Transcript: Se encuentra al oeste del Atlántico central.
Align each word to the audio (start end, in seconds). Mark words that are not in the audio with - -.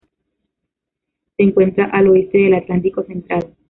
Se 1.37 1.43
encuentra 1.43 1.85
al 1.85 2.07
oeste 2.07 2.39
del 2.39 2.55
Atlántico 2.55 3.03
central. 3.03 3.53